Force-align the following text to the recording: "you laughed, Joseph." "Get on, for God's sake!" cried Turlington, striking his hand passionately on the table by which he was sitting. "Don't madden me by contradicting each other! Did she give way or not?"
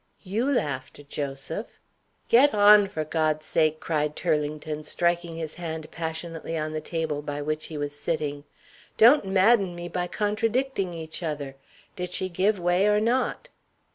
"you 0.23 0.49
laughed, 0.51 1.07
Joseph." 1.09 1.79
"Get 2.27 2.55
on, 2.55 2.87
for 2.87 3.03
God's 3.03 3.45
sake!" 3.45 3.79
cried 3.79 4.15
Turlington, 4.15 4.81
striking 4.83 5.35
his 5.35 5.53
hand 5.53 5.91
passionately 5.91 6.57
on 6.57 6.73
the 6.73 6.81
table 6.81 7.21
by 7.21 7.39
which 7.43 7.65
he 7.65 7.77
was 7.77 7.93
sitting. 7.93 8.43
"Don't 8.97 9.25
madden 9.25 9.75
me 9.75 9.87
by 9.87 10.07
contradicting 10.07 10.95
each 10.95 11.21
other! 11.21 11.55
Did 11.95 12.13
she 12.13 12.29
give 12.29 12.59
way 12.59 12.87
or 12.87 12.99
not?" 12.99 13.49